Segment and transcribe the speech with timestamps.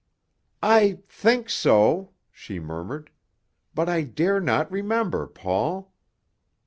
[0.63, 3.11] "I think so," she murmured.
[3.75, 5.93] "But I dare not remember, Paul.